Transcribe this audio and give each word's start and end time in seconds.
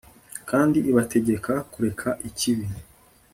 kandi 0.49 0.77
ibategeka 0.91 1.53
kureka 1.71 2.09
ikibi 2.27 2.67